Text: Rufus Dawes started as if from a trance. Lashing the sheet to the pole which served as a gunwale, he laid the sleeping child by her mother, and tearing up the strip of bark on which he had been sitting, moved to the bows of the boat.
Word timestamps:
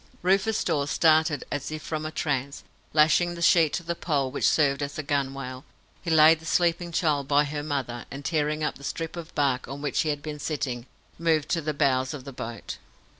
Rufus 0.23 0.63
Dawes 0.63 0.89
started 0.89 1.43
as 1.51 1.69
if 1.69 1.83
from 1.83 2.07
a 2.07 2.11
trance. 2.11 2.63
Lashing 2.91 3.35
the 3.35 3.41
sheet 3.43 3.71
to 3.73 3.83
the 3.83 3.93
pole 3.93 4.31
which 4.31 4.49
served 4.49 4.81
as 4.81 4.97
a 4.97 5.03
gunwale, 5.03 5.63
he 6.01 6.09
laid 6.09 6.39
the 6.39 6.45
sleeping 6.47 6.91
child 6.91 7.27
by 7.27 7.43
her 7.43 7.61
mother, 7.61 8.05
and 8.09 8.25
tearing 8.25 8.63
up 8.63 8.79
the 8.79 8.83
strip 8.83 9.15
of 9.15 9.35
bark 9.35 9.67
on 9.67 9.79
which 9.83 9.99
he 10.01 10.09
had 10.09 10.23
been 10.23 10.39
sitting, 10.39 10.87
moved 11.19 11.49
to 11.49 11.61
the 11.61 11.75
bows 11.75 12.15
of 12.15 12.23
the 12.23 12.33
boat. 12.33 12.79